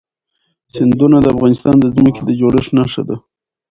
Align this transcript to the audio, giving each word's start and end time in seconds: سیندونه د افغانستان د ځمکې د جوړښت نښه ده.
سیندونه 0.75 1.17
د 1.21 1.27
افغانستان 1.35 1.75
د 1.79 1.85
ځمکې 1.95 2.21
د 2.25 2.29
جوړښت 2.39 2.71
نښه 2.77 3.03
ده. 3.07 3.15